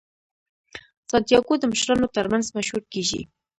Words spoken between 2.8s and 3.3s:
کیږي.